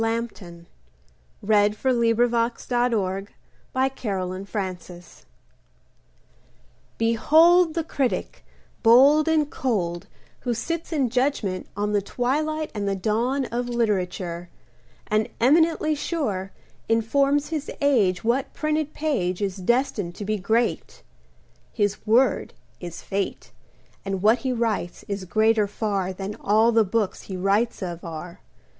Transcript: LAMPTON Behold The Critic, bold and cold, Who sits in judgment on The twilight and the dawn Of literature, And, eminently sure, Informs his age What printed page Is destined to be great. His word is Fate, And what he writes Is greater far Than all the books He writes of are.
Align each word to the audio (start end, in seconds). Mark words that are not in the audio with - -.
LAMPTON 0.03 0.65
Behold 1.45 1.73
The 1.83 2.55
Critic, 7.87 8.43
bold 8.81 9.27
and 9.27 9.47
cold, 9.51 10.07
Who 10.39 10.53
sits 10.55 10.91
in 10.91 11.09
judgment 11.11 11.67
on 11.77 11.91
The 11.91 12.01
twilight 12.01 12.71
and 12.73 12.87
the 12.87 12.95
dawn 12.95 13.45
Of 13.45 13.69
literature, 13.69 14.49
And, 15.05 15.29
eminently 15.39 15.93
sure, 15.93 16.51
Informs 16.89 17.49
his 17.49 17.69
age 17.79 18.23
What 18.23 18.53
printed 18.55 18.95
page 18.95 19.39
Is 19.43 19.57
destined 19.57 20.15
to 20.15 20.25
be 20.25 20.37
great. 20.39 21.03
His 21.71 22.03
word 22.07 22.55
is 22.79 23.03
Fate, 23.03 23.51
And 24.03 24.23
what 24.23 24.39
he 24.39 24.51
writes 24.51 25.05
Is 25.07 25.25
greater 25.25 25.67
far 25.67 26.11
Than 26.11 26.33
all 26.41 26.71
the 26.71 26.83
books 26.83 27.21
He 27.21 27.37
writes 27.37 27.83
of 27.83 28.03
are. 28.03 28.39